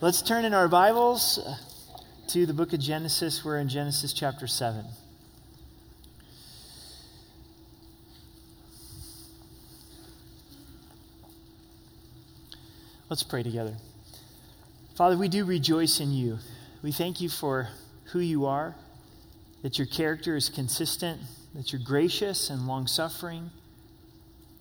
[0.00, 1.56] Let's turn in our Bibles uh,
[2.28, 3.44] to the book of Genesis.
[3.44, 4.84] We're in Genesis chapter 7.
[13.10, 13.74] Let's pray together.
[14.94, 16.38] Father, we do rejoice in you.
[16.80, 17.68] We thank you for
[18.12, 18.76] who you are,
[19.62, 21.20] that your character is consistent,
[21.56, 23.50] that you're gracious and long suffering,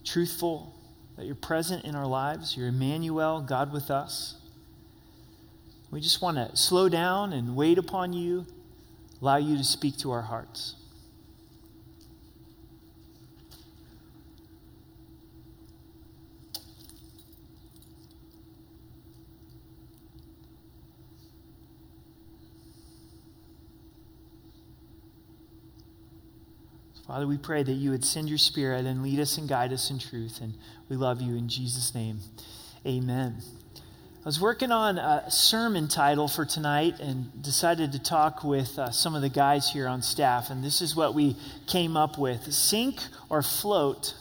[0.04, 0.74] truthful,
[1.16, 2.58] that you're present in our lives.
[2.58, 4.37] You're Emmanuel, God with us.
[5.90, 8.46] We just want to slow down and wait upon you,
[9.22, 10.76] allow you to speak to our hearts.
[27.08, 29.90] Father, we pray that you would send your spirit and lead us and guide us
[29.90, 30.42] in truth.
[30.42, 30.54] And
[30.90, 32.20] we love you in Jesus' name.
[32.86, 33.38] Amen.
[34.28, 38.92] I was working on a sermon title for tonight and decided to talk with uh,
[38.92, 40.50] some of the guys here on staff.
[40.50, 44.16] And this is what we came up with Sink or float?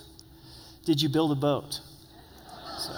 [0.84, 1.80] Did you build a boat?
[2.78, 2.92] So,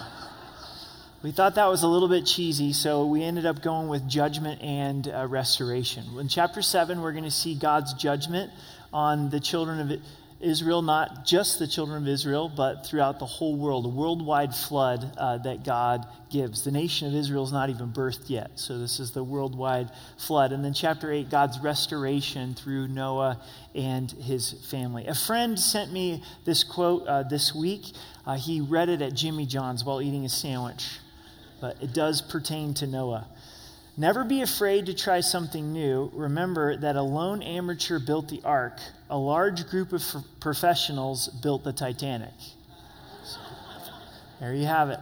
[1.22, 4.60] we thought that was a little bit cheesy, so we ended up going with judgment
[4.60, 6.04] and uh, restoration.
[6.18, 8.52] In chapter 7, we're going to see God's judgment
[8.92, 9.98] on the children of
[10.40, 15.12] Israel, not just the children of Israel, but throughout the whole world, a worldwide flood
[15.18, 16.62] uh, that God gives.
[16.62, 20.52] The nation of Israel is not even birthed yet, so this is the worldwide flood.
[20.52, 23.40] And then, chapter 8, God's restoration through Noah
[23.74, 25.08] and his family.
[25.08, 27.86] A friend sent me this quote uh, this week.
[28.24, 31.00] Uh, he read it at Jimmy John's while eating a sandwich,
[31.60, 33.26] but it does pertain to Noah.
[33.98, 36.12] Never be afraid to try something new.
[36.14, 38.78] Remember that a lone amateur built the ark,
[39.10, 40.04] a large group of
[40.38, 42.30] professionals built the Titanic.
[43.24, 43.40] So,
[44.38, 45.00] there you have it.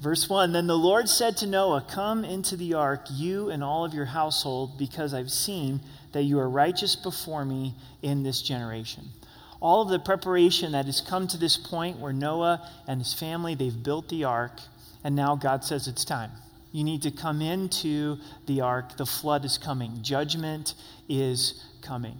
[0.00, 3.84] Verse 1 Then the Lord said to Noah, Come into the ark, you and all
[3.84, 5.80] of your household, because I've seen
[6.12, 9.10] that you are righteous before me in this generation.
[9.60, 13.54] All of the preparation that has come to this point where Noah and his family,
[13.54, 14.58] they've built the ark,
[15.04, 16.30] and now God says it's time.
[16.74, 18.96] You need to come into the ark.
[18.96, 20.74] The flood is coming, judgment
[21.08, 22.16] is coming.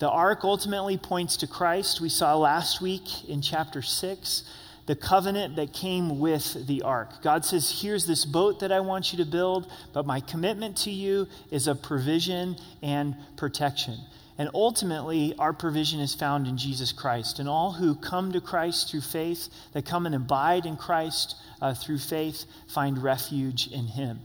[0.00, 2.00] The ark ultimately points to Christ.
[2.00, 4.42] We saw last week in chapter 6
[4.86, 7.22] the covenant that came with the ark.
[7.22, 10.90] God says, Here's this boat that I want you to build, but my commitment to
[10.90, 13.96] you is a provision and protection.
[14.36, 17.38] And ultimately, our provision is found in Jesus Christ.
[17.38, 21.74] And all who come to Christ through faith, that come and abide in Christ uh,
[21.74, 24.20] through faith, find refuge in Him.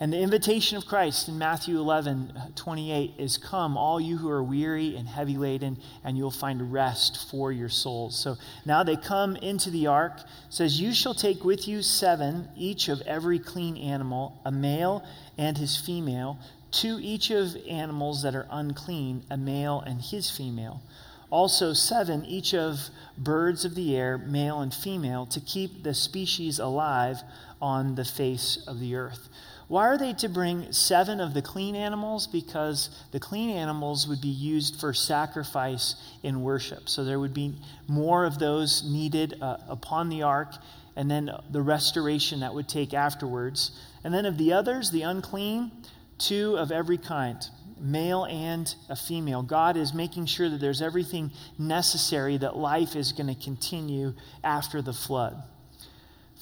[0.00, 4.44] And the invitation of Christ in Matthew 11, 28 is Come, all you who are
[4.44, 8.16] weary and heavy laden, and you'll find rest for your souls.
[8.16, 10.20] So now they come into the ark.
[10.50, 15.04] Says, You shall take with you seven, each of every clean animal, a male
[15.36, 16.38] and his female
[16.70, 20.82] to each of animals that are unclean, a male and his female.
[21.30, 26.58] Also, seven each of birds of the air, male and female, to keep the species
[26.58, 27.18] alive
[27.60, 29.28] on the face of the earth.
[29.68, 32.26] Why are they to bring seven of the clean animals?
[32.26, 36.88] Because the clean animals would be used for sacrifice in worship.
[36.88, 37.54] So there would be
[37.86, 40.54] more of those needed uh, upon the ark,
[40.96, 43.72] and then the restoration that would take afterwards.
[44.02, 45.70] And then of the others, the unclean,
[46.18, 47.38] two of every kind,
[47.80, 49.42] male and a female.
[49.42, 54.82] God is making sure that there's everything necessary that life is going to continue after
[54.82, 55.42] the flood.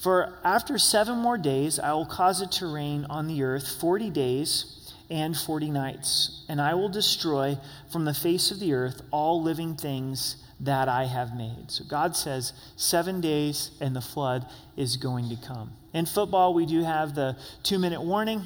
[0.01, 4.09] For after seven more days, I will cause it to rain on the earth 40
[4.11, 7.57] days and 40 nights, and I will destroy
[7.91, 11.69] from the face of the earth all living things that I have made.
[11.69, 14.45] So God says seven days and the flood
[14.75, 15.71] is going to come.
[15.93, 18.45] In football, we do have the two minute warning.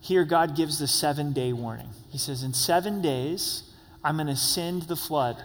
[0.00, 1.88] Here, God gives the seven day warning.
[2.10, 3.62] He says, In seven days,
[4.04, 5.36] I'm going to send the flood.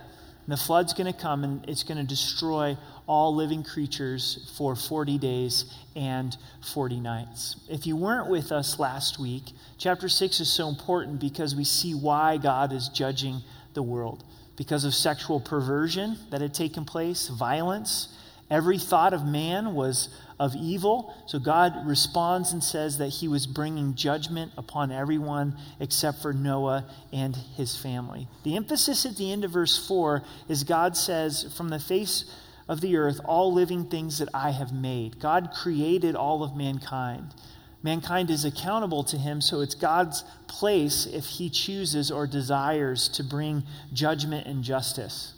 [0.45, 4.75] And the flood's going to come and it's going to destroy all living creatures for
[4.75, 6.35] 40 days and
[6.73, 7.55] 40 nights.
[7.69, 9.43] If you weren't with us last week,
[9.77, 13.41] chapter 6 is so important because we see why God is judging
[13.73, 14.23] the world.
[14.55, 18.07] Because of sexual perversion that had taken place, violence,
[18.49, 20.09] every thought of man was
[20.41, 21.13] of evil.
[21.27, 26.89] So God responds and says that he was bringing judgment upon everyone except for Noah
[27.13, 28.27] and his family.
[28.43, 32.25] The emphasis at the end of verse 4 is God says, From the face
[32.67, 35.19] of the earth, all living things that I have made.
[35.19, 37.35] God created all of mankind.
[37.83, 43.23] Mankind is accountable to him, so it's God's place if he chooses or desires to
[43.23, 43.61] bring
[43.93, 45.33] judgment and justice.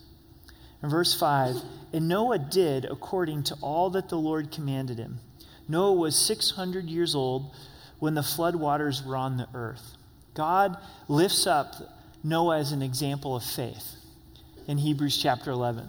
[0.84, 1.56] Verse 5,
[1.94, 5.20] and Noah did according to all that the Lord commanded him.
[5.68, 7.56] Noah was 600 years old
[8.00, 9.96] when the flood waters were on the earth.
[10.34, 10.78] God
[11.08, 11.76] lifts up
[12.24, 13.96] Noah as an example of faith
[14.68, 15.88] in Hebrews chapter 11.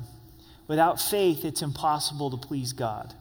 [0.69, 3.15] Without faith, it's impossible to please God.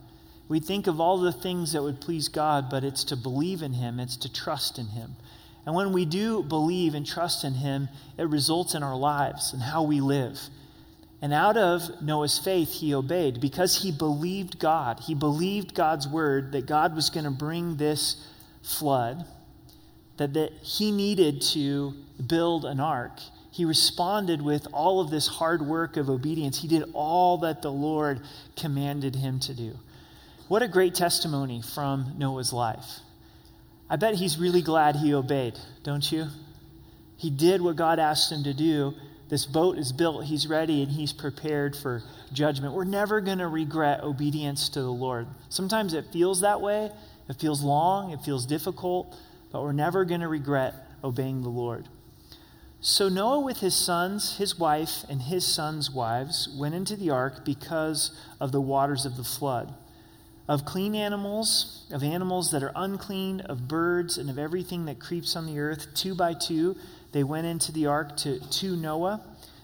[0.47, 3.73] We think of all the things that would please God, but it's to believe in
[3.73, 5.15] Him, it's to trust in Him.
[5.65, 9.63] And when we do believe and trust in Him, it results in our lives and
[9.63, 10.39] how we live.
[11.23, 14.99] And out of Noah's faith, he obeyed because he believed God.
[14.99, 18.27] He believed God's word that God was going to bring this
[18.61, 19.23] flood,
[20.17, 21.93] that, that he needed to
[22.27, 23.21] build an ark.
[23.51, 26.61] He responded with all of this hard work of obedience.
[26.61, 28.19] He did all that the Lord
[28.57, 29.79] commanded him to do.
[30.49, 32.99] What a great testimony from Noah's life.
[33.89, 36.27] I bet he's really glad he obeyed, don't you?
[37.15, 38.93] He did what God asked him to do.
[39.33, 42.03] This boat is built, he's ready, and he's prepared for
[42.33, 42.75] judgment.
[42.75, 45.25] We're never going to regret obedience to the Lord.
[45.49, 46.91] Sometimes it feels that way,
[47.27, 49.17] it feels long, it feels difficult,
[49.51, 51.87] but we're never going to regret obeying the Lord.
[52.79, 57.43] So Noah, with his sons, his wife, and his sons' wives, went into the ark
[57.43, 59.73] because of the waters of the flood
[60.47, 65.35] of clean animals, of animals that are unclean, of birds, and of everything that creeps
[65.35, 65.87] on the earth.
[65.93, 66.75] Two by two,
[67.13, 69.21] they went into the ark to, to Noah,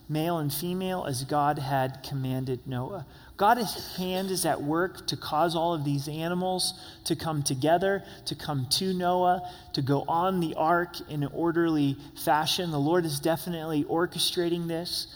[0.07, 3.05] male and female, as God had commanded Noah.
[3.37, 6.73] God's hand is at work to cause all of these animals
[7.05, 11.97] to come together, to come to Noah, to go on the ark in an orderly
[12.23, 12.71] fashion.
[12.71, 15.07] The Lord is definitely orchestrating this.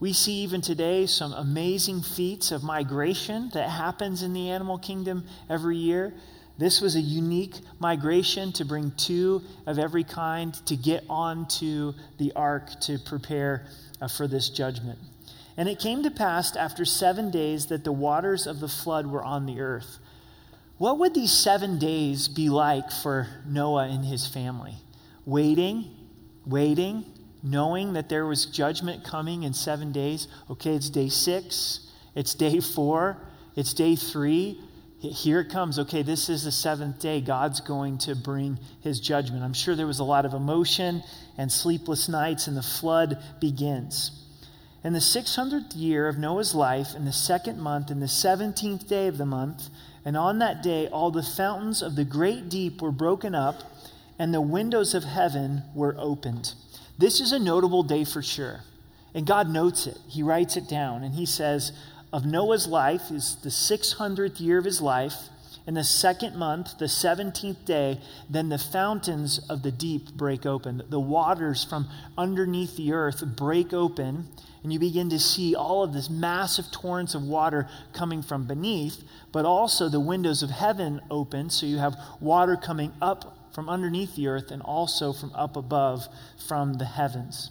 [0.00, 5.24] We see even today some amazing feats of migration that happens in the animal kingdom
[5.48, 6.14] every year.
[6.58, 12.32] This was a unique migration to bring two of every kind to get onto the
[12.34, 13.66] ark to prepare
[14.00, 14.98] uh, for this judgment.
[15.56, 19.24] And it came to pass after seven days that the waters of the flood were
[19.24, 19.98] on the earth.
[20.78, 24.74] What would these seven days be like for Noah and his family?
[25.26, 25.90] Waiting,
[26.46, 27.04] waiting,
[27.42, 30.28] knowing that there was judgment coming in seven days.
[30.50, 33.16] Okay, it's day six, it's day four,
[33.56, 34.60] it's day three.
[35.00, 35.78] Here it comes.
[35.78, 37.20] Okay, this is the seventh day.
[37.20, 39.44] God's going to bring his judgment.
[39.44, 41.04] I'm sure there was a lot of emotion
[41.36, 44.10] and sleepless nights, and the flood begins.
[44.82, 49.06] In the 600th year of Noah's life, in the second month, in the 17th day
[49.06, 49.68] of the month,
[50.04, 53.62] and on that day, all the fountains of the great deep were broken up,
[54.18, 56.54] and the windows of heaven were opened.
[56.96, 58.60] This is a notable day for sure.
[59.14, 59.96] And God notes it.
[60.08, 61.02] He writes it down.
[61.02, 61.72] And he says,
[62.10, 65.28] Of Noah's life is the 600th year of his life.
[65.66, 68.00] In the second month, the 17th day,
[68.30, 70.82] then the fountains of the deep break open.
[70.88, 74.26] The waters from underneath the earth break open,
[74.62, 79.04] and you begin to see all of this massive torrents of water coming from beneath,
[79.30, 84.16] but also the windows of heaven open, so you have water coming up from underneath
[84.16, 86.08] the earth and also from up above
[86.46, 87.50] from the heavens.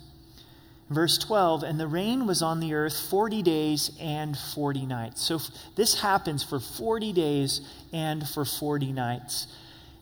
[0.89, 5.22] Verse 12, and the rain was on the earth 40 days and 40 nights.
[5.22, 5.39] So
[5.75, 7.60] this happens for 40 days
[7.92, 9.48] and for 40 nights.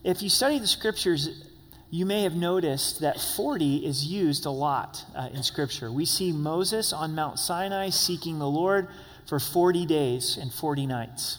[0.04, 1.42] If you study the scriptures,
[1.90, 5.90] you may have noticed that 40 is used a lot uh, in Scripture.
[5.90, 8.88] We see Moses on Mount Sinai seeking the Lord
[9.28, 11.38] for 40 days and 40 nights.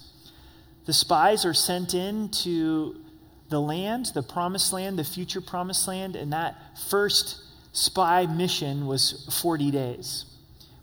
[0.86, 2.96] The spies are sent in to
[3.50, 6.56] the land, the promised land, the future promised land, and that
[6.90, 7.42] first
[7.78, 10.26] spy mission was 40 days.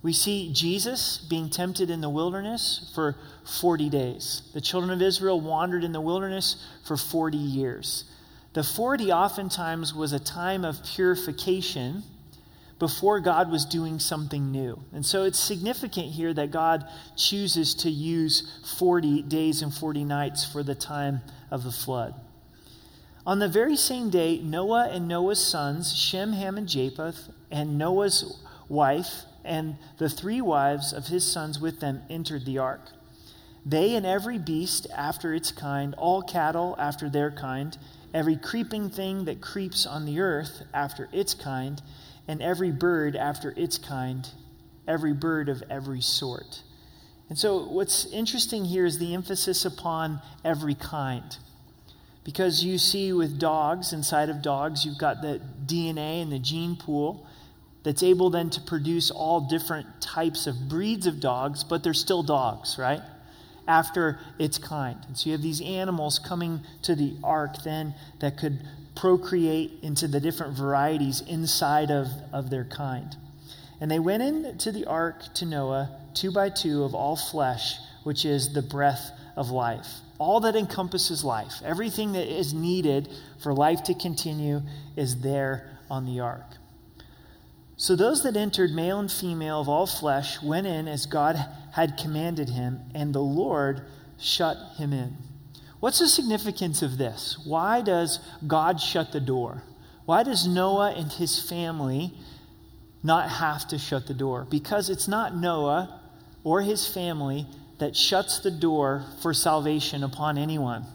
[0.02, 3.16] We see Jesus being tempted in the wilderness for
[3.60, 4.42] 40 days.
[4.52, 8.04] The children of Israel wandered in the wilderness for 40 years.
[8.52, 12.04] The 40 oftentimes was a time of purification
[12.78, 14.78] before God was doing something new.
[14.92, 16.86] And so it's significant here that God
[17.16, 22.14] chooses to use 40 days and 40 nights for the time of the flood.
[23.26, 28.38] On the very same day, Noah and Noah's sons, Shem, Ham, and Japheth, and Noah's
[28.68, 32.90] wife, and the three wives of his sons with them entered the ark.
[33.64, 37.78] They and every beast after its kind, all cattle after their kind,
[38.12, 41.80] every creeping thing that creeps on the earth after its kind,
[42.28, 44.28] and every bird after its kind,
[44.86, 46.62] every bird of every sort.
[47.30, 51.38] And so, what's interesting here is the emphasis upon every kind.
[52.24, 56.74] Because you see, with dogs, inside of dogs, you've got the DNA and the gene
[56.74, 57.26] pool
[57.82, 62.22] that's able then to produce all different types of breeds of dogs, but they're still
[62.22, 63.02] dogs, right?
[63.68, 64.96] After its kind.
[65.06, 68.60] And so you have these animals coming to the ark then that could
[68.96, 73.14] procreate into the different varieties inside of, of their kind.
[73.80, 78.24] And they went into the ark to Noah, two by two of all flesh, which
[78.24, 79.88] is the breath of life,
[80.18, 83.08] all that encompasses life, everything that is needed
[83.42, 84.62] for life to continue
[84.96, 86.56] is there on the ark.
[87.76, 91.36] So those that entered, male and female of all flesh, went in as God
[91.72, 93.82] had commanded him, and the Lord
[94.18, 95.16] shut him in.
[95.80, 97.36] What's the significance of this?
[97.44, 99.64] Why does God shut the door?
[100.06, 102.14] Why does Noah and his family
[103.02, 104.46] not have to shut the door?
[104.48, 106.00] Because it's not Noah
[106.44, 107.46] or his family
[107.78, 110.86] that shuts the door for salvation upon anyone.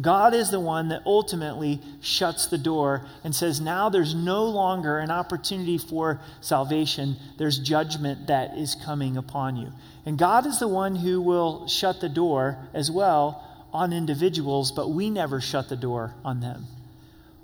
[0.00, 4.98] God is the one that ultimately shuts the door and says, now there's no longer
[4.98, 7.16] an opportunity for salvation.
[7.36, 9.72] There's judgment that is coming upon you.
[10.06, 14.90] And God is the one who will shut the door as well on individuals, but
[14.90, 16.66] we never shut the door on them.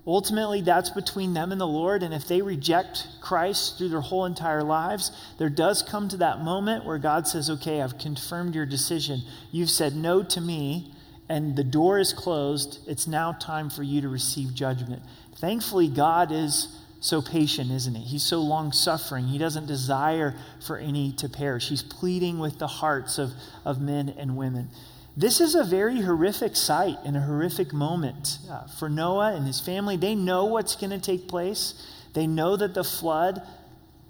[0.06, 2.02] Ultimately, that's between them and the Lord.
[2.02, 6.42] And if they reject Christ through their whole entire lives, there does come to that
[6.42, 9.22] moment where God says, Okay, I've confirmed your decision.
[9.50, 10.94] You've said no to me
[11.28, 15.02] and the door is closed, it's now time for you to receive judgment.
[15.36, 16.68] Thankfully, God is
[17.00, 18.02] so patient, isn't he?
[18.02, 19.26] He's so long suffering.
[19.26, 20.34] He doesn't desire
[20.66, 21.68] for any to perish.
[21.68, 23.32] He's pleading with the hearts of,
[23.64, 24.68] of men and women.
[25.16, 29.60] This is a very horrific sight and a horrific moment uh, for Noah and his
[29.60, 29.96] family.
[29.96, 31.74] They know what's going to take place,
[32.14, 33.42] they know that the flood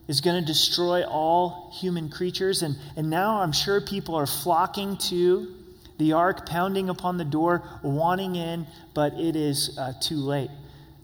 [0.06, 2.62] is going to destroy all human creatures.
[2.62, 5.54] And, and now I'm sure people are flocking to
[5.98, 10.50] the ark pounding upon the door, wanting in, but it is uh, too late.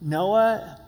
[0.02, 0.78] Noah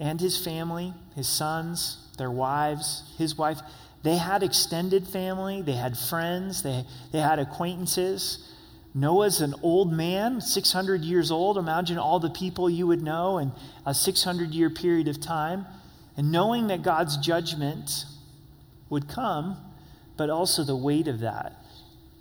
[0.00, 3.60] and his family, his sons, their wives, his wife,
[4.06, 8.52] they had extended family, they had friends, they, they had acquaintances.
[8.94, 11.58] Noah's an old man, 600 years old.
[11.58, 13.50] Imagine all the people you would know in
[13.84, 15.66] a 600 year period of time.
[16.16, 18.04] And knowing that God's judgment
[18.88, 19.56] would come,
[20.16, 21.54] but also the weight of that.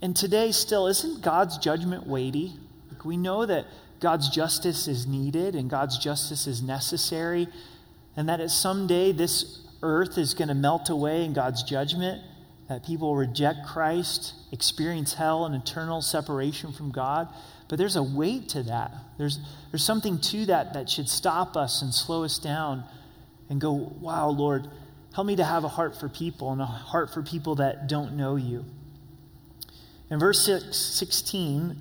[0.02, 2.54] And today, still, isn't God's judgment weighty?
[2.92, 3.68] Like we know that
[4.00, 7.48] God's justice is needed and God's justice is necessary,
[8.18, 12.22] and that at some day this earth is going to melt away in God's judgment,
[12.68, 17.28] that people reject Christ, experience hell and eternal separation from God.
[17.68, 18.92] But there's a weight to that.
[19.18, 19.40] There's,
[19.72, 22.84] there's something to that that should stop us and slow us down
[23.50, 24.68] and go, wow, Lord,
[25.14, 28.18] help me to have a heart for people and a heart for people that don't
[28.18, 28.66] know you.
[30.10, 31.78] In verse 6, 16,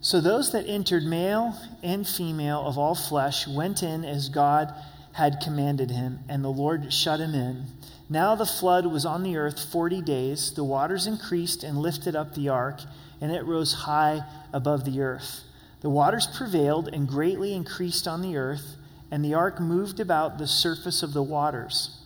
[0.00, 4.74] so those that entered, male and female of all flesh, went in as God
[5.12, 7.66] had commanded him, and the Lord shut him in.
[8.08, 10.52] Now the flood was on the earth forty days.
[10.52, 12.80] The waters increased and lifted up the ark,
[13.20, 15.44] and it rose high above the earth.
[15.80, 18.76] The waters prevailed and greatly increased on the earth,
[19.10, 21.98] and the ark moved about the surface of the waters.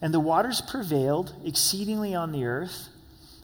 [0.00, 2.88] And the waters prevailed exceedingly on the earth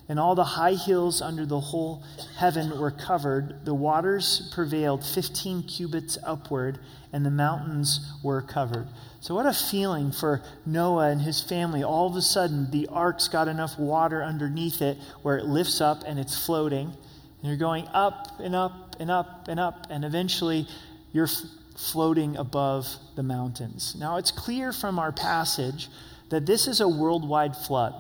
[0.08, 2.02] and all the high hills under the whole
[2.38, 3.64] heaven were covered.
[3.66, 6.78] The waters prevailed 15 cubits upward,
[7.12, 8.88] and the mountains were covered.
[9.20, 11.82] So, what a feeling for Noah and his family.
[11.82, 16.04] All of a sudden, the ark's got enough water underneath it where it lifts up
[16.06, 16.86] and it's floating.
[16.86, 20.66] And you're going up and up and up and up, and eventually
[21.12, 21.42] you're f-
[21.76, 23.94] floating above the mountains.
[23.98, 25.88] Now, it's clear from our passage
[26.30, 27.94] that this is a worldwide flood.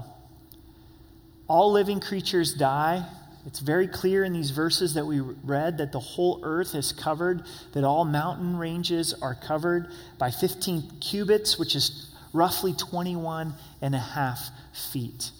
[1.48, 3.06] All living creatures die.
[3.46, 7.44] It's very clear in these verses that we read that the whole earth is covered,
[7.72, 9.88] that all mountain ranges are covered
[10.18, 14.50] by 15 cubits, which is roughly 21 and a half
[14.92, 15.30] feet.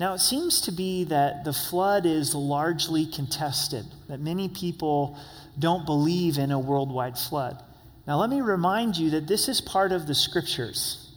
[0.00, 5.18] Now, it seems to be that the flood is largely contested, that many people
[5.58, 7.62] don't believe in a worldwide flood.
[8.06, 11.12] Now, let me remind you that this is part of the scriptures.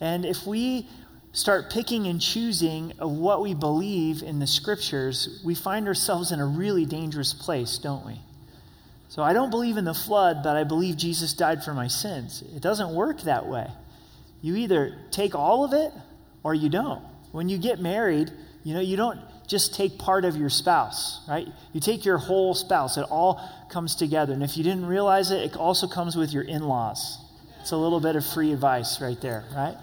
[0.00, 0.86] And if we
[1.36, 6.40] start picking and choosing of what we believe in the scriptures, we find ourselves in
[6.40, 8.18] a really dangerous place, don't we?
[9.10, 12.42] So I don't believe in the flood, but I believe Jesus died for my sins.
[12.54, 13.68] It doesn't work that way.
[14.40, 15.92] You either take all of it
[16.42, 17.04] or you don't.
[17.32, 18.32] When you get married,
[18.64, 21.46] you know, you don't just take part of your spouse, right?
[21.74, 22.96] You take your whole spouse.
[22.96, 24.32] It all comes together.
[24.32, 27.18] And if you didn't realize it, it also comes with your in laws.
[27.60, 29.76] It's a little bit of free advice right there, right?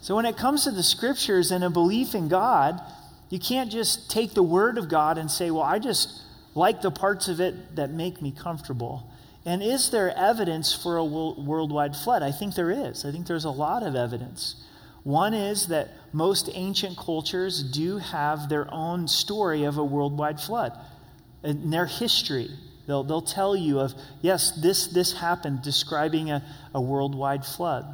[0.00, 2.80] So when it comes to the scriptures and a belief in God,
[3.30, 6.22] you can't just take the word of God and say, well, I just
[6.54, 9.10] like the parts of it that make me comfortable.
[9.44, 12.22] And is there evidence for a worldwide flood?
[12.22, 13.04] I think there is.
[13.04, 14.64] I think there's a lot of evidence.
[15.04, 20.72] One is that most ancient cultures do have their own story of a worldwide flood
[21.42, 22.50] in their history.
[22.86, 26.42] They'll, they'll tell you of, yes, this, this happened, describing a,
[26.74, 27.84] a worldwide flood.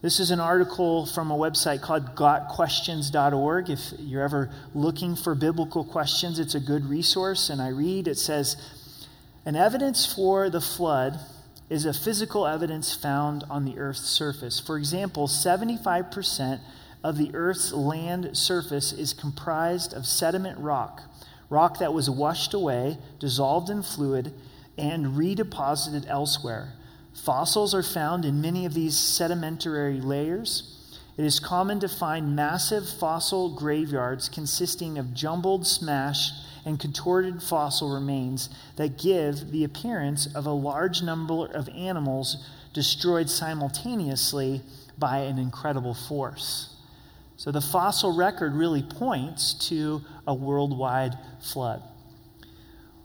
[0.00, 3.68] This is an article from a website called gotquestions.org.
[3.68, 7.50] If you're ever looking for biblical questions, it's a good resource.
[7.50, 8.56] And I read it says,
[9.44, 11.18] An evidence for the flood
[11.68, 14.60] is a physical evidence found on the earth's surface.
[14.60, 16.60] For example, 75%
[17.02, 21.02] of the earth's land surface is comprised of sediment rock,
[21.50, 24.32] rock that was washed away, dissolved in fluid,
[24.76, 26.74] and redeposited elsewhere.
[27.24, 30.74] Fossils are found in many of these sedimentary layers.
[31.16, 36.32] It is common to find massive fossil graveyards consisting of jumbled, smashed,
[36.64, 43.28] and contorted fossil remains that give the appearance of a large number of animals destroyed
[43.28, 44.62] simultaneously
[44.96, 46.76] by an incredible force.
[47.36, 51.82] So the fossil record really points to a worldwide flood.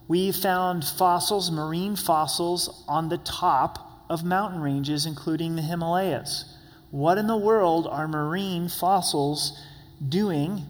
[0.08, 6.46] We found fossils, marine fossils, on the top of mountain ranges, including the Himalayas.
[6.92, 9.60] What in the world are marine fossils
[10.08, 10.64] doing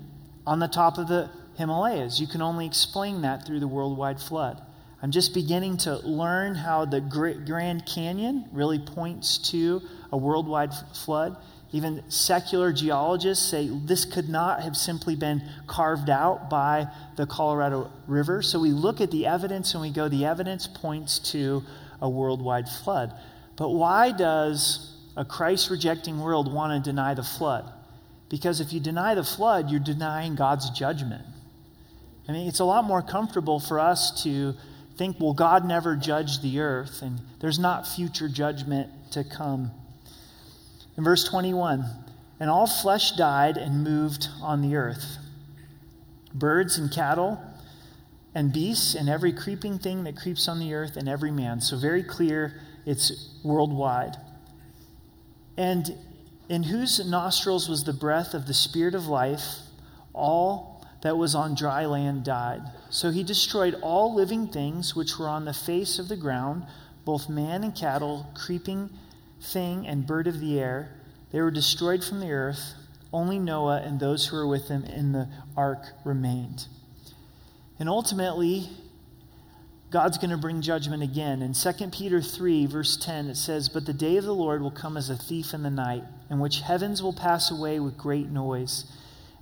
[0.47, 2.19] on the top of the Himalayas?
[2.21, 4.61] You can only explain that through the worldwide flood.
[5.01, 9.81] I'm just beginning to learn how the Grand Canyon really points to
[10.13, 10.71] a worldwide
[11.03, 11.35] flood.
[11.73, 17.91] Even secular geologists say this could not have simply been carved out by the Colorado
[18.07, 18.41] River.
[18.41, 21.63] So we look at the evidence and we go, the evidence points to
[22.01, 23.13] a worldwide flood.
[23.55, 27.71] But why does a Christ rejecting world want to deny the flood?
[28.29, 31.23] Because if you deny the flood, you're denying God's judgment.
[32.27, 34.55] I mean, it's a lot more comfortable for us to
[34.97, 39.71] think, well, God never judged the earth, and there's not future judgment to come.
[40.97, 41.85] In verse 21,
[42.39, 45.17] and all flesh died and moved on the earth
[46.33, 47.39] birds and cattle
[48.33, 51.61] and beasts and every creeping thing that creeps on the earth and every man.
[51.61, 54.17] So, very clear it's worldwide.
[55.57, 55.95] And
[56.49, 59.59] in whose nostrils was the breath of the Spirit of life,
[60.13, 62.61] all that was on dry land died.
[62.89, 66.65] So he destroyed all living things which were on the face of the ground,
[67.05, 68.89] both man and cattle, creeping
[69.41, 70.89] thing and bird of the air.
[71.31, 72.73] They were destroyed from the earth.
[73.11, 75.27] Only Noah and those who were with him in the
[75.57, 76.67] ark remained.
[77.79, 78.69] And ultimately,
[79.93, 81.43] God's going to bring judgment again.
[81.43, 84.71] In 2 Peter 3, verse 10, it says, But the day of the Lord will
[84.71, 88.27] come as a thief in the night, in which heavens will pass away with great
[88.31, 88.85] noise,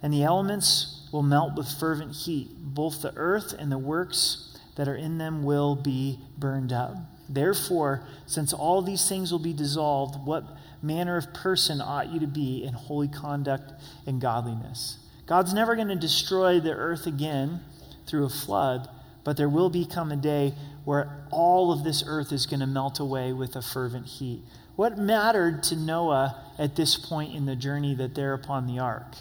[0.04, 2.50] and the elements will melt with fervent heat.
[2.58, 6.98] Both the earth and the works that are in them will be burned up.
[7.30, 10.44] Therefore, since all these things will be dissolved, what
[10.82, 13.72] manner of person ought you to be in holy conduct
[14.06, 14.98] and godliness?
[15.28, 17.62] God's never going to destroy the earth again
[18.06, 18.90] through a flood
[19.24, 20.54] but there will become a day
[20.84, 24.42] where all of this earth is going to melt away with a fervent heat.
[24.76, 29.16] What mattered to Noah at this point in the journey that they're upon the ark?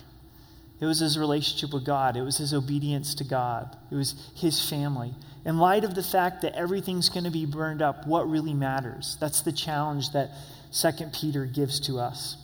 [0.81, 2.17] It was his relationship with God.
[2.17, 3.77] It was his obedience to God.
[3.91, 5.15] It was his family.
[5.45, 9.19] In light of the fact that everything's going to be burned up, what really matters?
[9.21, 10.31] That's the challenge that
[10.73, 12.37] 2 Peter gives to us.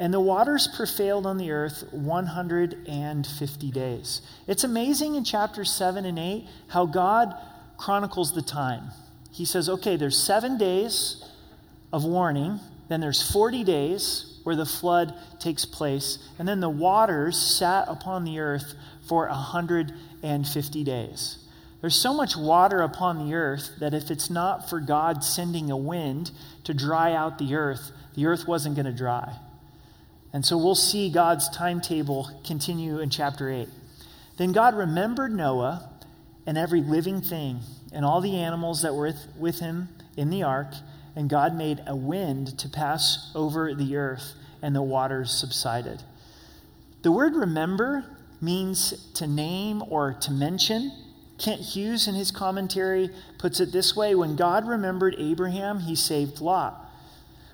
[0.00, 4.22] And the waters prevailed on the earth 150 days.
[4.46, 7.34] It's amazing in chapters 7 and 8 how God
[7.76, 8.92] chronicles the time.
[9.30, 11.22] He says, okay, there's seven days
[11.92, 17.38] of warning, then there's 40 days where the flood takes place, and then the waters
[17.38, 18.72] sat upon the earth
[19.06, 21.46] for 150 days.
[21.82, 25.76] There's so much water upon the earth that if it's not for God sending a
[25.76, 26.30] wind
[26.64, 29.36] to dry out the earth, the earth wasn't going to dry.
[30.32, 33.68] And so we'll see God's timetable continue in chapter 8.
[34.36, 35.90] Then God remembered Noah
[36.46, 37.60] and every living thing
[37.92, 40.72] and all the animals that were with him in the ark,
[41.16, 46.02] and God made a wind to pass over the earth, and the waters subsided.
[47.02, 48.04] The word remember
[48.40, 50.92] means to name or to mention.
[51.38, 56.40] Kent Hughes, in his commentary, puts it this way When God remembered Abraham, he saved
[56.40, 56.86] Lot.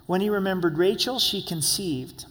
[0.06, 2.26] When he remembered Rachel, she conceived.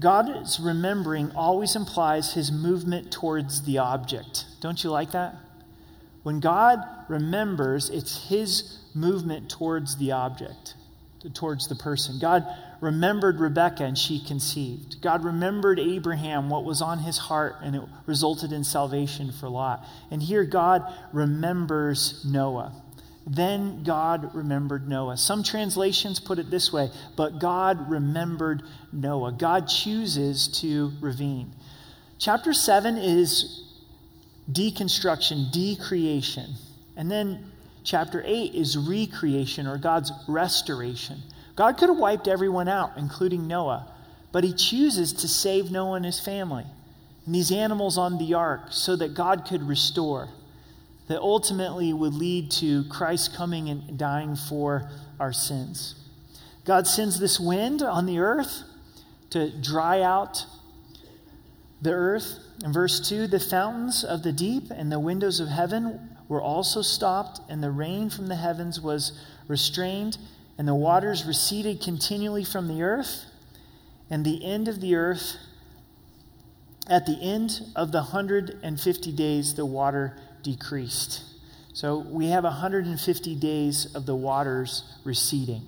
[0.00, 4.46] God's remembering always implies his movement towards the object.
[4.60, 5.36] Don't you like that?
[6.22, 10.74] When God remembers, it's his movement towards the object,
[11.34, 12.18] towards the person.
[12.18, 12.46] God
[12.80, 15.00] remembered Rebekah and she conceived.
[15.02, 19.84] God remembered Abraham, what was on his heart, and it resulted in salvation for Lot.
[20.10, 20.82] And here God
[21.12, 22.72] remembers Noah.
[23.32, 25.16] Then God remembered Noah.
[25.16, 29.30] Some translations put it this way, but God remembered Noah.
[29.30, 31.54] God chooses to ravine.
[32.18, 33.62] Chapter 7 is
[34.50, 36.54] deconstruction, decreation.
[36.96, 37.52] And then
[37.84, 41.22] chapter 8 is recreation or God's restoration.
[41.54, 43.92] God could have wiped everyone out, including Noah,
[44.32, 46.64] but he chooses to save Noah and his family
[47.26, 50.28] and these animals on the ark so that God could restore,
[51.10, 55.96] that ultimately would lead to Christ coming and dying for our sins.
[56.64, 58.62] God sends this wind on the earth
[59.30, 60.46] to dry out
[61.82, 62.38] the earth.
[62.64, 66.80] In verse 2, the fountains of the deep and the windows of heaven were also
[66.80, 69.18] stopped, and the rain from the heavens was
[69.48, 70.16] restrained,
[70.58, 73.24] and the waters receded continually from the earth,
[74.08, 75.38] and the end of the earth,
[76.90, 81.22] at the end of the 150 days, the water decreased.
[81.72, 85.62] So we have 150 days of the waters receding.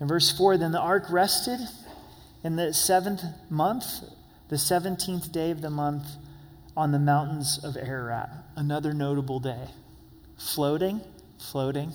[0.00, 1.58] In verse 4, then the ark rested
[2.44, 3.84] in the seventh month,
[4.48, 6.06] the 17th day of the month
[6.76, 8.30] on the mountains of Ararat.
[8.56, 9.68] Another notable day.
[10.38, 11.00] Floating,
[11.38, 11.92] floating,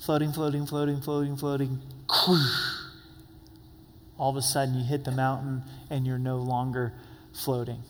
[0.00, 1.78] floating, floating, floating, floating, floating.
[4.22, 6.92] All of a sudden, you hit the mountain and you're no longer
[7.32, 7.82] floating.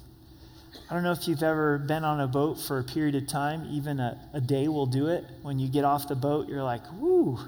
[0.88, 3.68] I don't know if you've ever been on a boat for a period of time,
[3.70, 5.26] even a, a day will do it.
[5.42, 7.38] When you get off the boat, you're like, whoo,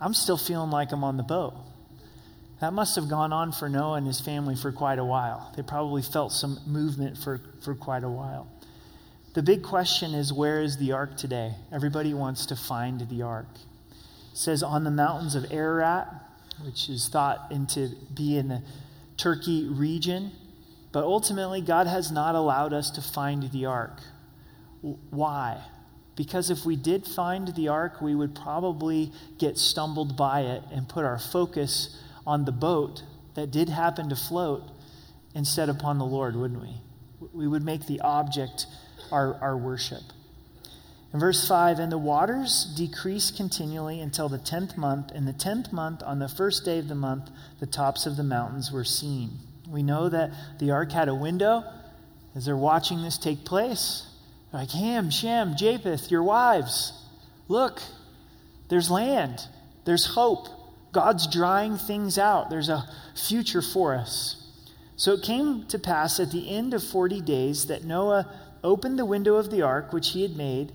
[0.00, 1.54] I'm still feeling like I'm on the boat.
[2.60, 5.52] That must have gone on for Noah and his family for quite a while.
[5.56, 8.46] They probably felt some movement for, for quite a while.
[9.34, 11.56] The big question is where is the ark today?
[11.72, 13.48] Everybody wants to find the ark.
[14.30, 16.23] It says on the mountains of Ararat,
[16.62, 18.62] which is thought to be in the
[19.16, 20.32] Turkey region.
[20.92, 24.00] But ultimately, God has not allowed us to find the ark.
[25.10, 25.62] Why?
[26.16, 30.88] Because if we did find the ark, we would probably get stumbled by it and
[30.88, 33.02] put our focus on the boat
[33.34, 34.62] that did happen to float
[35.34, 36.80] instead upon the Lord, wouldn't we?
[37.32, 38.66] We would make the object
[39.10, 40.02] our, our worship.
[41.14, 45.12] In verse 5, and the waters decreased continually until the tenth month.
[45.12, 48.24] In the tenth month, on the first day of the month, the tops of the
[48.24, 49.38] mountains were seen.
[49.68, 51.62] We know that the ark had a window
[52.34, 54.08] as they're watching this take place.
[54.50, 56.92] They're like, Ham, Shem, Japheth, your wives,
[57.46, 57.80] look,
[58.68, 59.46] there's land,
[59.84, 60.48] there's hope.
[60.90, 62.50] God's drying things out.
[62.50, 64.50] There's a future for us.
[64.96, 68.28] So it came to pass at the end of 40 days that Noah
[68.64, 70.72] opened the window of the ark which he had made.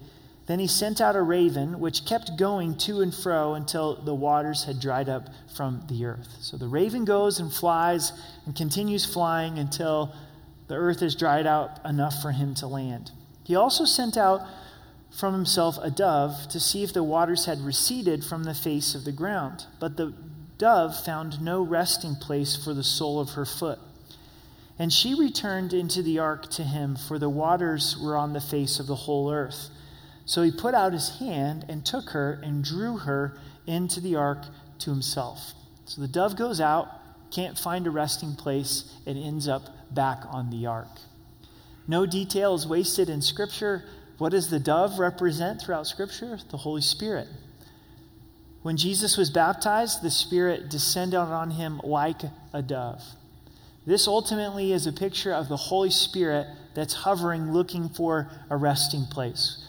[0.49, 4.63] Then he sent out a raven, which kept going to and fro until the waters
[4.63, 6.37] had dried up from the earth.
[6.39, 8.13] So the raven goes and flies
[8.47, 10.11] and continues flying until
[10.67, 13.11] the earth is dried out enough for him to land.
[13.43, 14.41] He also sent out
[15.15, 19.05] from himself a dove to see if the waters had receded from the face of
[19.05, 19.67] the ground.
[19.79, 20.15] But the
[20.57, 23.77] dove found no resting place for the sole of her foot.
[24.79, 28.79] And she returned into the ark to him, for the waters were on the face
[28.79, 29.69] of the whole earth.
[30.29, 34.45] So he put out his hand and took her and drew her into the ark
[34.79, 35.53] to himself.
[35.85, 36.87] So the dove goes out,
[37.31, 40.99] can't find a resting place, and ends up back on the ark.
[41.87, 43.83] No detail is wasted in Scripture
[44.19, 46.37] what does the dove represent throughout Scripture?
[46.51, 47.27] The Holy Spirit.
[48.61, 52.21] When Jesus was baptized, the Spirit descended on him like
[52.53, 53.01] a dove.
[53.85, 59.05] This ultimately is a picture of the Holy Spirit that's hovering, looking for a resting
[59.05, 59.65] place.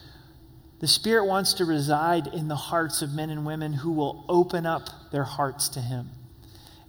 [0.81, 4.67] The Spirit wants to reside in the hearts of men and women who will open
[4.67, 6.11] up their hearts to Him.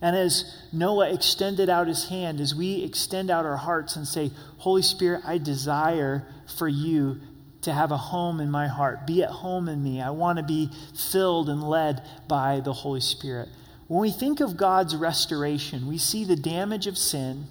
[0.01, 4.31] And as Noah extended out his hand, as we extend out our hearts and say,
[4.57, 6.27] Holy Spirit, I desire
[6.57, 7.21] for you
[7.61, 9.05] to have a home in my heart.
[9.05, 10.01] Be at home in me.
[10.01, 10.71] I want to be
[11.11, 13.49] filled and led by the Holy Spirit.
[13.87, 17.45] When we think of God's restoration, we see the damage of sin,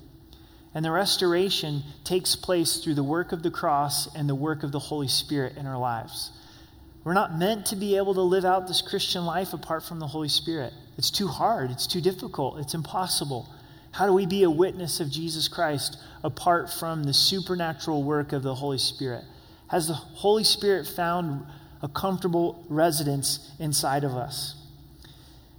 [0.75, 4.73] and the restoration takes place through the work of the cross and the work of
[4.73, 6.31] the Holy Spirit in our lives.
[7.03, 10.07] We're not meant to be able to live out this Christian life apart from the
[10.07, 10.73] Holy Spirit.
[10.99, 13.49] It's too hard, it's too difficult, it's impossible.
[13.93, 18.43] How do we be a witness of Jesus Christ apart from the supernatural work of
[18.43, 19.25] the Holy Spirit?
[19.69, 21.47] Has the Holy Spirit found
[21.83, 24.55] a comfortable residence inside of us?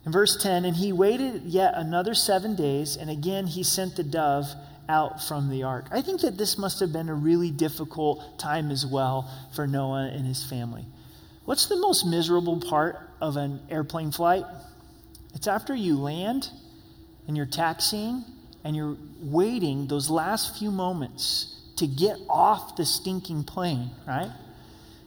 [0.06, 4.04] In verse 10, and he waited yet another seven days, and again he sent the
[4.04, 4.48] dove
[4.90, 5.86] out from the ark.
[5.92, 10.12] I think that this must have been a really difficult time as well for Noah
[10.14, 10.86] and his family.
[11.46, 14.46] What's the most miserable part of an airplane flight?
[15.34, 16.50] It's after you land
[17.28, 18.24] and you're taxiing
[18.64, 24.32] and you're waiting those last few moments to get off the stinking plane, right?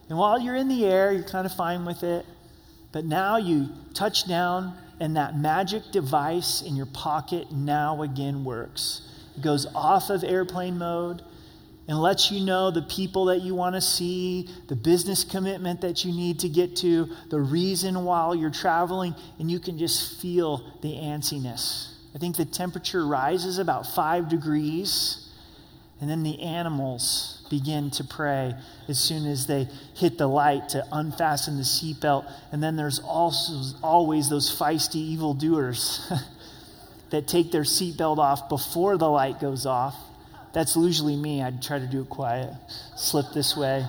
[0.09, 2.25] And while you're in the air, you're kind of fine with it.
[2.91, 9.01] But now you touch down, and that magic device in your pocket now again works.
[9.37, 11.21] It goes off of airplane mode,
[11.87, 16.03] and lets you know the people that you want to see, the business commitment that
[16.03, 20.73] you need to get to, the reason while you're traveling, and you can just feel
[20.81, 21.91] the antsiness.
[22.15, 25.29] I think the temperature rises about five degrees,
[26.01, 28.53] and then the animals begin to pray
[28.87, 32.29] as soon as they hit the light to unfasten the seatbelt.
[32.51, 36.11] And then there's also always those feisty evildoers
[37.15, 39.95] that take their seatbelt off before the light goes off
[40.55, 41.43] that's usually me.
[41.43, 42.53] I'd try to do it quiet,
[42.95, 43.85] slip this way.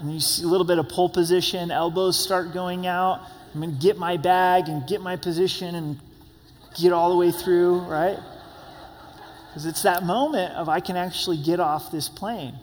[0.00, 3.22] And you see a little bit of pole position, elbows start going out.
[3.54, 5.98] I'm going to get my bag and get my position and
[6.78, 8.18] get all the way through, right?
[9.48, 12.54] Because it's that moment of I can actually get off this plane.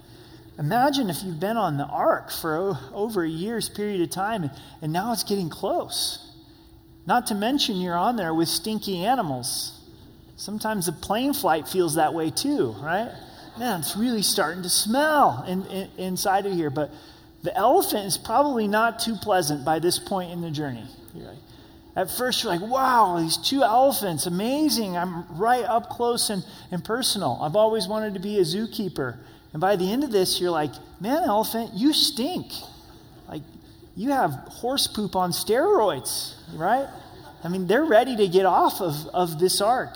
[0.60, 4.52] Imagine if you've been on the ark for over a year's period of time and,
[4.84, 6.32] and now it's getting close.
[7.08, 9.75] Not to mention you're on there with stinky animals
[10.38, 13.12] Sometimes a plane flight feels that way too, right?
[13.58, 16.70] Man, it's really starting to smell in, in, inside of here.
[16.70, 16.92] But
[17.42, 20.86] the elephant is probably not too pleasant by this point in the journey.
[21.14, 21.38] Like,
[21.96, 24.98] at first, you're like, wow, these two elephants, amazing.
[24.98, 27.40] I'm right up close and, and personal.
[27.42, 29.18] I've always wanted to be a zookeeper.
[29.54, 32.52] And by the end of this, you're like, man, elephant, you stink.
[33.30, 33.44] Like,
[33.96, 36.90] you have horse poop on steroids, right?
[37.42, 39.96] I mean, they're ready to get off of, of this ark.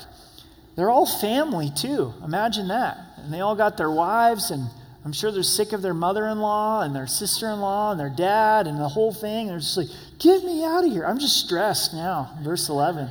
[0.80, 2.14] They're all family, too.
[2.24, 2.98] Imagine that.
[3.18, 4.70] And they all got their wives, and
[5.04, 8.00] I'm sure they're sick of their mother in law and their sister in law and
[8.00, 9.48] their dad and the whole thing.
[9.48, 9.90] They're just like,
[10.20, 11.06] get me out of here.
[11.06, 12.32] I'm just stressed now.
[12.42, 13.10] Verse 11.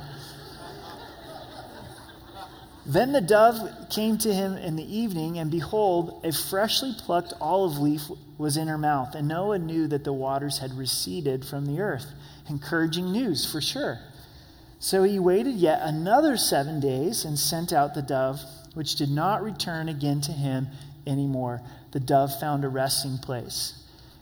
[2.87, 7.77] Then the dove came to him in the evening, and behold, a freshly plucked olive
[7.77, 8.01] leaf
[8.39, 9.13] was in her mouth.
[9.13, 12.07] And Noah knew that the waters had receded from the earth.
[12.49, 13.99] Encouraging news for sure.
[14.79, 18.39] So he waited yet another seven days and sent out the dove,
[18.73, 20.67] which did not return again to him
[21.05, 21.61] anymore.
[21.91, 23.73] The dove found a resting place.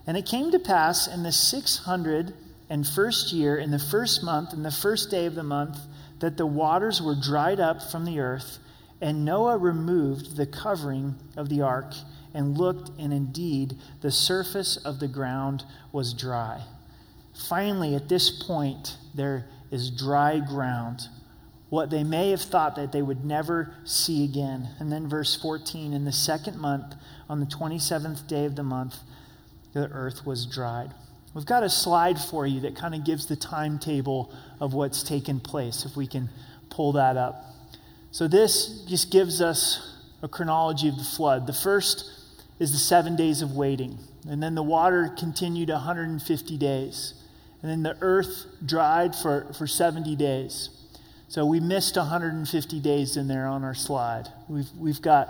[0.07, 2.33] And it came to pass in the six hundred
[2.69, 5.77] and first year, in the first month, in the first day of the month,
[6.19, 8.57] that the waters were dried up from the earth,
[8.99, 11.93] and Noah removed the covering of the ark
[12.33, 16.63] and looked, and indeed the surface of the ground was dry.
[17.47, 21.01] Finally, at this point, there is dry ground,
[21.69, 24.69] what they may have thought that they would never see again.
[24.79, 26.95] And then, verse 14 in the second month,
[27.29, 28.95] on the 27th day of the month,
[29.73, 30.91] the earth was dried.
[31.33, 35.39] We've got a slide for you that kind of gives the timetable of what's taken
[35.39, 36.29] place, if we can
[36.69, 37.43] pull that up.
[38.11, 41.45] So, this just gives us a chronology of the flood.
[41.45, 42.09] The first
[42.59, 47.13] is the seven days of waiting, and then the water continued 150 days.
[47.61, 50.69] And then the earth dried for, for 70 days.
[51.27, 54.29] So we missed 150 days in there on our slide.
[54.47, 55.29] We've, we've got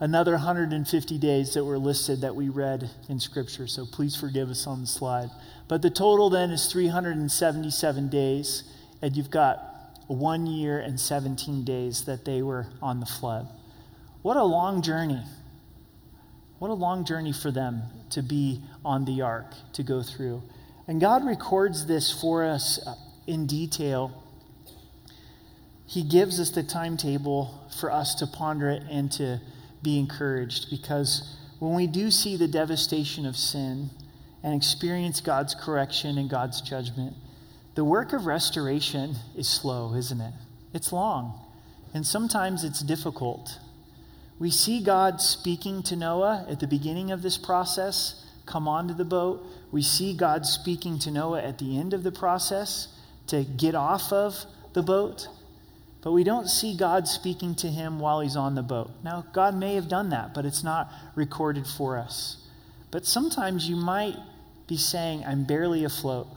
[0.00, 3.66] another 150 days that were listed that we read in Scripture.
[3.66, 5.30] So please forgive us on the slide.
[5.68, 8.64] But the total then is 377 days,
[9.02, 9.70] and you've got
[10.06, 13.48] one year and 17 days that they were on the flood.
[14.22, 15.22] What a long journey.
[16.58, 20.42] What a long journey for them to be on the ark, to go through.
[20.86, 22.94] And God records this for us uh,
[23.26, 24.22] in detail.
[25.86, 29.40] He gives us the timetable for us to ponder it and to
[29.82, 33.90] be encouraged because when we do see the devastation of sin
[34.42, 37.14] and experience God's correction and God's judgment,
[37.74, 40.32] the work of restoration is slow, isn't it?
[40.72, 41.40] It's long,
[41.92, 43.58] and sometimes it's difficult.
[44.38, 49.04] We see God speaking to Noah at the beginning of this process come onto the
[49.04, 49.46] boat.
[49.74, 52.86] We see God speaking to Noah at the end of the process
[53.26, 54.36] to get off of
[54.72, 55.26] the boat.
[56.00, 58.92] But we don't see God speaking to him while he's on the boat.
[59.02, 62.36] Now, God may have done that, but it's not recorded for us.
[62.92, 64.14] But sometimes you might
[64.68, 66.28] be saying, I'm barely afloat.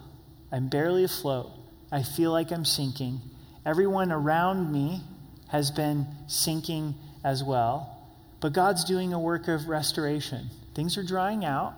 [0.52, 1.52] I'm barely afloat.
[1.92, 3.22] I feel like I'm sinking.
[3.68, 5.04] Everyone around me
[5.50, 8.04] has been sinking as well.
[8.40, 10.50] But God's doing a work of restoration.
[10.74, 11.76] Things are drying out.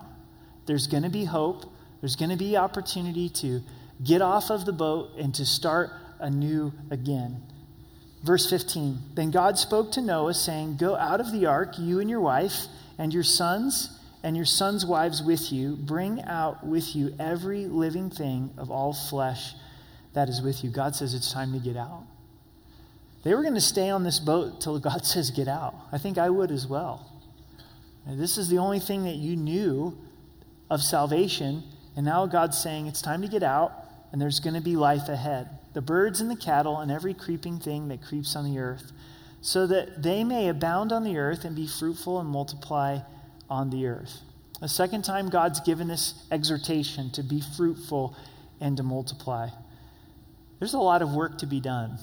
[0.70, 1.64] There's going to be hope.
[2.00, 3.60] There's going to be opportunity to
[4.04, 7.42] get off of the boat and to start anew again.
[8.22, 12.08] Verse 15 Then God spoke to Noah, saying, Go out of the ark, you and
[12.08, 12.66] your wife,
[12.98, 15.74] and your sons, and your sons' wives with you.
[15.74, 19.54] Bring out with you every living thing of all flesh
[20.12, 20.70] that is with you.
[20.70, 22.04] God says it's time to get out.
[23.24, 25.74] They were going to stay on this boat till God says get out.
[25.90, 27.10] I think I would as well.
[28.06, 29.98] And this is the only thing that you knew
[30.70, 31.64] of salvation.
[31.96, 33.72] And now God's saying it's time to get out,
[34.12, 35.48] and there's going to be life ahead.
[35.74, 38.92] The birds and the cattle and every creeping thing that creeps on the earth,
[39.42, 43.00] so that they may abound on the earth and be fruitful and multiply
[43.48, 44.20] on the earth.
[44.60, 48.14] The second time, God's given this exhortation to be fruitful
[48.60, 49.48] and to multiply.
[50.58, 51.98] There's a lot of work to be done.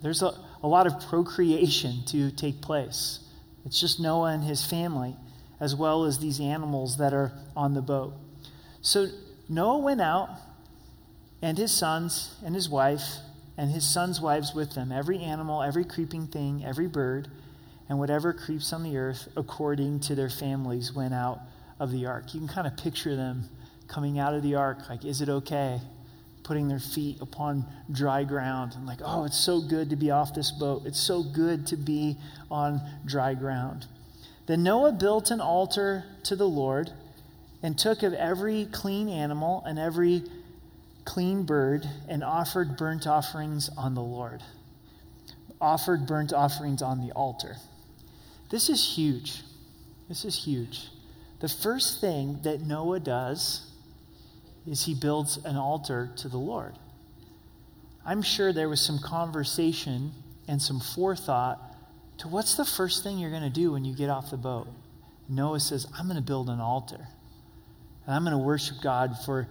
[0.00, 3.18] There's a, a lot of procreation to take place.
[3.64, 5.16] It's just Noah and his family,
[5.62, 8.12] as well as these animals that are on the boat.
[8.80, 9.06] So
[9.48, 10.28] Noah went out,
[11.40, 13.04] and his sons and his wife,
[13.56, 17.28] and his sons' wives with them, every animal, every creeping thing, every bird,
[17.88, 21.38] and whatever creeps on the earth, according to their families, went out
[21.78, 22.34] of the ark.
[22.34, 23.48] You can kind of picture them
[23.86, 25.80] coming out of the ark, like, is it okay?
[26.42, 30.34] Putting their feet upon dry ground and like, oh, it's so good to be off
[30.34, 30.82] this boat.
[30.86, 32.16] It's so good to be
[32.50, 33.86] on dry ground.
[34.46, 36.90] Then Noah built an altar to the Lord
[37.62, 40.24] and took of every clean animal and every
[41.04, 44.42] clean bird and offered burnt offerings on the Lord.
[45.60, 47.56] Offered burnt offerings on the altar.
[48.50, 49.42] This is huge.
[50.08, 50.88] This is huge.
[51.40, 53.70] The first thing that Noah does
[54.66, 56.74] is he builds an altar to the Lord.
[58.04, 60.12] I'm sure there was some conversation
[60.48, 61.71] and some forethought
[62.22, 64.68] to what's the first thing you're going to do when you get off the boat.
[65.28, 67.08] Noah says, I'm going to build an altar.
[68.06, 69.48] And I'm going to worship God for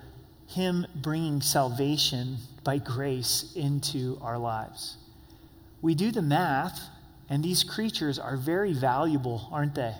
[0.47, 4.95] Him bringing salvation by grace into our lives.
[5.81, 6.79] We do the math,
[7.29, 9.93] and these creatures are very valuable, aren't they?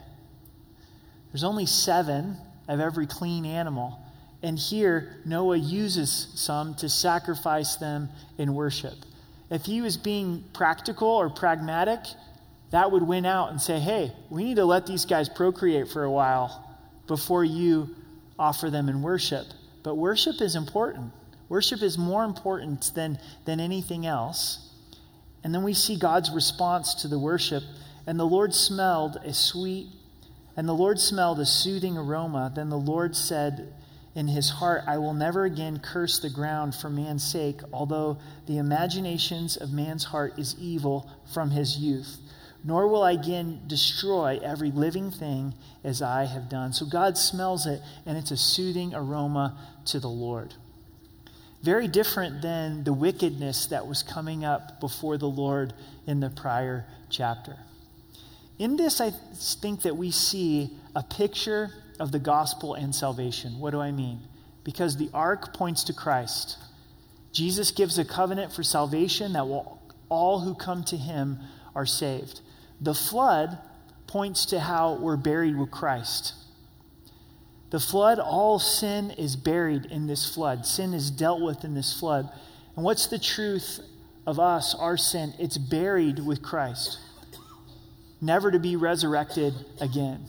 [1.33, 2.37] There's only seven
[2.69, 3.99] of every clean animal.
[4.41, 8.07] And here, Noah uses some to sacrifice them
[8.37, 8.95] in worship.
[9.49, 11.99] If he was being practical or pragmatic,
[12.71, 16.03] that would win out and say, hey, we need to let these guys procreate for
[16.03, 16.67] a while
[17.05, 17.89] before you
[18.39, 19.45] offer them in worship.
[19.83, 21.11] But worship is important.
[21.49, 24.69] Worship is more important than, than anything else.
[25.43, 27.63] And then we see God's response to the worship.
[28.07, 29.87] And the Lord smelled a sweet,
[30.55, 32.53] and the Lord smelled a soothing aroma.
[32.55, 33.73] Then the Lord said
[34.15, 38.59] in his heart, I will never again curse the ground for man's sake, although the
[38.59, 42.17] imaginations of man's heart is evil from his youth
[42.63, 46.73] nor will I again destroy every living thing as I have done.
[46.73, 50.53] So God smells it, and it's a soothing aroma to the Lord.
[51.63, 55.73] Very different than the wickedness that was coming up before the Lord
[56.07, 57.55] in the prior chapter.
[58.57, 63.59] In this, I think that we see a picture of the gospel and salvation.
[63.59, 64.19] What do I mean?
[64.63, 66.57] Because the ark points to Christ.
[67.31, 71.39] Jesus gives a covenant for salvation that will all who come to him
[71.75, 72.41] are saved.
[72.81, 73.59] The flood
[74.07, 76.33] points to how we're buried with Christ.
[77.69, 80.65] The flood, all sin is buried in this flood.
[80.65, 82.29] Sin is dealt with in this flood.
[82.75, 83.79] And what's the truth
[84.27, 85.33] of us, our sin?
[85.39, 86.99] It's buried with Christ,
[88.19, 90.25] never to be resurrected again.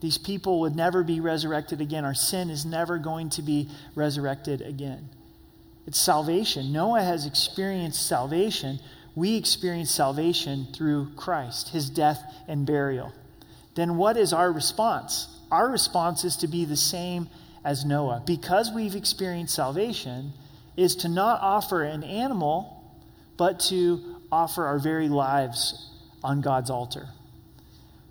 [0.00, 2.04] These people would never be resurrected again.
[2.04, 5.08] Our sin is never going to be resurrected again.
[5.86, 6.72] It's salvation.
[6.72, 8.80] Noah has experienced salvation
[9.14, 13.12] we experience salvation through Christ, his death and burial.
[13.74, 15.28] Then what is our response?
[15.50, 17.28] Our response is to be the same
[17.64, 18.22] as Noah.
[18.26, 20.32] Because we've experienced salvation,
[20.76, 22.82] is to not offer an animal,
[23.36, 25.90] but to offer our very lives
[26.24, 27.08] on God's altar.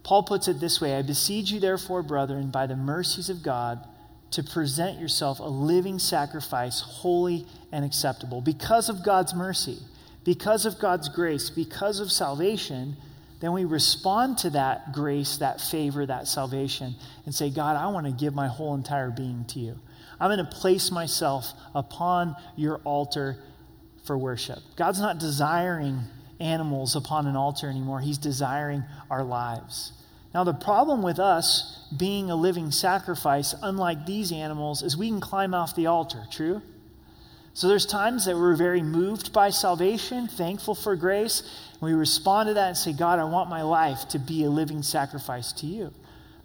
[0.03, 3.87] Paul puts it this way I beseech you, therefore, brethren, by the mercies of God,
[4.31, 9.79] to present yourself a living sacrifice, holy and acceptable, because of God's mercy
[10.23, 12.95] because of God's grace, because of salvation,
[13.39, 18.05] then we respond to that grace, that favor, that salvation, and say, God, I want
[18.05, 19.75] to give my whole entire being to you.
[20.19, 23.37] I'm going to place myself upon your altar
[24.05, 24.59] for worship.
[24.75, 26.01] God's not desiring
[26.39, 29.93] animals upon an altar anymore, He's desiring our lives.
[30.33, 35.19] Now, the problem with us being a living sacrifice, unlike these animals, is we can
[35.19, 36.61] climb off the altar, true?
[37.53, 41.41] So there's times that we're very moved by salvation, thankful for grace,
[41.73, 44.49] and we respond to that and say, God, I want my life to be a
[44.49, 45.93] living sacrifice to you.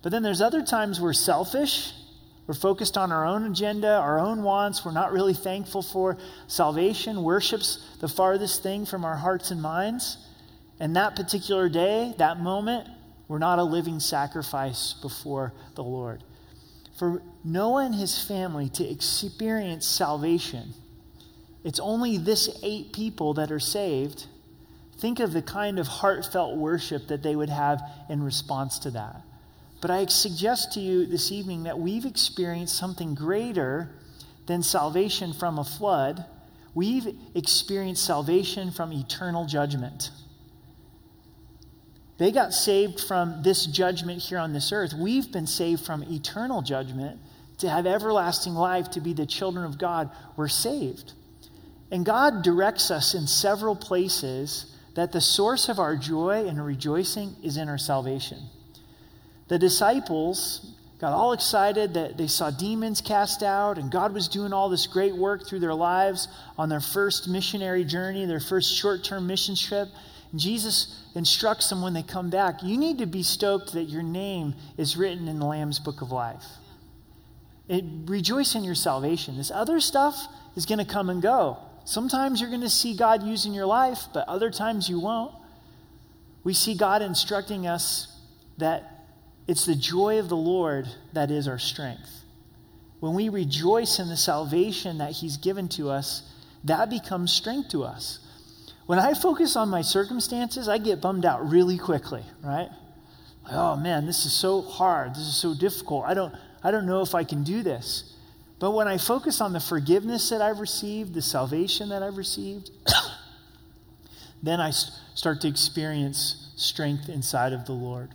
[0.02, 1.92] But then there's other times we're selfish,
[2.46, 6.16] we're focused on our own agenda, our own wants, we're not really thankful for
[6.48, 7.22] salvation.
[7.22, 10.18] Worship's the farthest thing from our hearts and minds.
[10.78, 12.88] And that particular day, that moment,
[13.28, 16.22] we're not a living sacrifice before the Lord.
[16.98, 20.72] For Noah and his family to experience salvation,
[21.66, 24.26] it's only this eight people that are saved.
[24.98, 29.22] Think of the kind of heartfelt worship that they would have in response to that.
[29.80, 33.90] But I suggest to you this evening that we've experienced something greater
[34.46, 36.24] than salvation from a flood.
[36.72, 40.12] We've experienced salvation from eternal judgment.
[42.18, 44.94] They got saved from this judgment here on this earth.
[44.94, 47.18] We've been saved from eternal judgment
[47.58, 50.10] to have everlasting life, to be the children of God.
[50.36, 51.14] We're saved.
[51.90, 57.36] And God directs us in several places that the source of our joy and rejoicing
[57.42, 58.38] is in our salvation.
[59.48, 64.52] The disciples got all excited that they saw demons cast out and God was doing
[64.52, 66.26] all this great work through their lives
[66.56, 69.88] on their first missionary journey, their first short term mission trip.
[70.32, 74.02] And Jesus instructs them when they come back you need to be stoked that your
[74.02, 76.44] name is written in the Lamb's book of life.
[77.68, 79.36] It, rejoice in your salvation.
[79.36, 80.16] This other stuff
[80.56, 81.58] is going to come and go.
[81.86, 85.32] Sometimes you're going to see God using your life, but other times you won't.
[86.42, 88.08] We see God instructing us
[88.58, 89.06] that
[89.46, 92.24] it's the joy of the Lord that is our strength.
[92.98, 96.28] When we rejoice in the salvation that He's given to us,
[96.64, 98.18] that becomes strength to us.
[98.86, 102.68] When I focus on my circumstances, I get bummed out really quickly, right?
[103.44, 105.12] Like, oh man, this is so hard.
[105.12, 106.04] This is so difficult.
[106.04, 106.34] I don't,
[106.64, 108.15] I don't know if I can do this.
[108.58, 112.70] But when I focus on the forgiveness that I've received, the salvation that I've received,
[114.42, 118.10] then I start to experience strength inside of the Lord.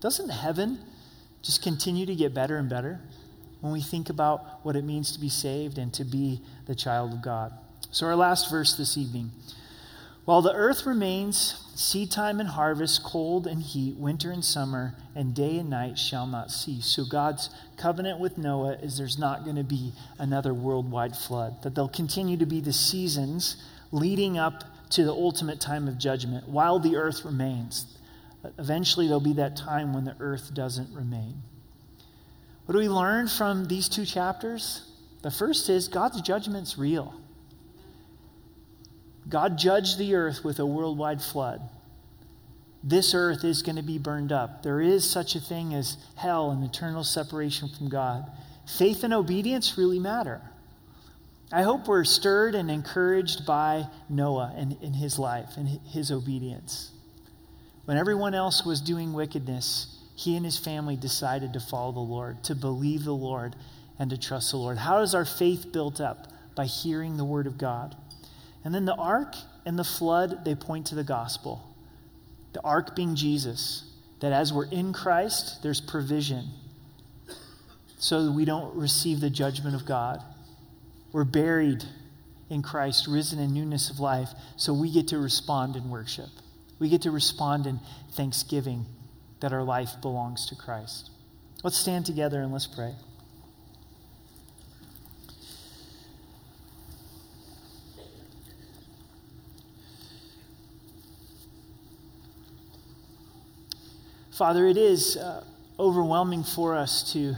[0.00, 0.78] Doesn't heaven
[1.42, 3.00] just continue to get better and better
[3.60, 7.12] when we think about what it means to be saved and to be the child
[7.12, 7.52] of God?
[7.90, 9.30] So, our last verse this evening.
[10.24, 15.34] While the earth remains, seed time and harvest, cold and heat, winter and summer, and
[15.34, 16.86] day and night shall not cease.
[16.86, 21.74] So, God's covenant with Noah is there's not going to be another worldwide flood, that
[21.74, 23.56] there'll continue to be the seasons
[23.92, 27.98] leading up to the ultimate time of judgment while the earth remains.
[28.58, 31.42] Eventually, there'll be that time when the earth doesn't remain.
[32.64, 34.90] What do we learn from these two chapters?
[35.20, 37.14] The first is God's judgment's real.
[39.28, 41.60] God judged the earth with a worldwide flood.
[42.82, 44.62] This earth is going to be burned up.
[44.62, 48.30] There is such a thing as hell and eternal separation from God.
[48.66, 50.42] Faith and obedience really matter.
[51.50, 56.90] I hope we're stirred and encouraged by Noah and, in his life and his obedience.
[57.84, 62.42] When everyone else was doing wickedness, he and his family decided to follow the Lord,
[62.44, 63.56] to believe the Lord,
[63.98, 64.78] and to trust the Lord.
[64.78, 66.28] How is our faith built up?
[66.54, 67.96] By hearing the word of God.
[68.64, 69.34] And then the ark
[69.66, 71.62] and the flood, they point to the gospel.
[72.54, 73.84] The ark being Jesus,
[74.20, 76.48] that as we're in Christ, there's provision
[77.98, 80.22] so that we don't receive the judgment of God.
[81.12, 81.84] We're buried
[82.50, 86.28] in Christ, risen in newness of life, so we get to respond in worship.
[86.78, 87.80] We get to respond in
[88.12, 88.86] thanksgiving
[89.40, 91.10] that our life belongs to Christ.
[91.62, 92.94] Let's stand together and let's pray.
[104.34, 105.44] Father, it is uh,
[105.78, 107.36] overwhelming for us to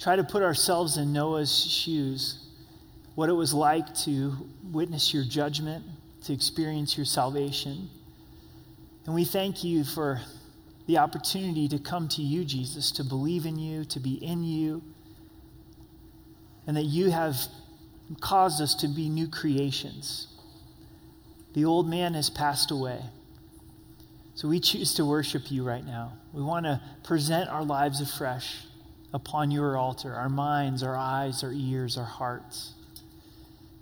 [0.00, 2.38] try to put ourselves in Noah's shoes,
[3.16, 4.32] what it was like to
[4.72, 5.84] witness your judgment,
[6.24, 7.90] to experience your salvation.
[9.04, 10.22] And we thank you for
[10.86, 14.82] the opportunity to come to you, Jesus, to believe in you, to be in you,
[16.66, 17.36] and that you have
[18.22, 20.28] caused us to be new creations.
[21.52, 23.02] The old man has passed away.
[24.34, 26.14] So we choose to worship you right now.
[26.32, 28.64] We want to present our lives afresh
[29.12, 32.72] upon your altar our minds, our eyes, our ears, our hearts.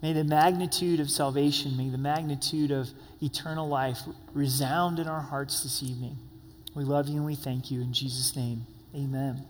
[0.03, 2.88] May the magnitude of salvation, may the magnitude of
[3.22, 3.98] eternal life
[4.32, 6.16] resound in our hearts this evening.
[6.74, 7.80] We love you and we thank you.
[7.80, 9.44] In Jesus' name, amen.